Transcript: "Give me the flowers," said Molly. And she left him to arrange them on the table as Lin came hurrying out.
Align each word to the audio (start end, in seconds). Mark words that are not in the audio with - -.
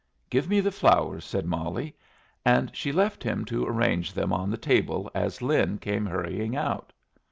"Give 0.31 0.49
me 0.49 0.61
the 0.61 0.71
flowers," 0.71 1.23
said 1.23 1.45
Molly. 1.45 1.95
And 2.43 2.75
she 2.75 2.91
left 2.91 3.21
him 3.21 3.45
to 3.45 3.67
arrange 3.67 4.13
them 4.13 4.33
on 4.33 4.49
the 4.49 4.57
table 4.57 5.11
as 5.13 5.43
Lin 5.43 5.77
came 5.77 6.07
hurrying 6.07 6.55
out. 6.55 6.91